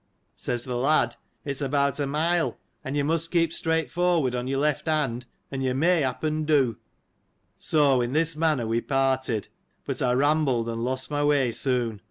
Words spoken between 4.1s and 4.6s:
ward on your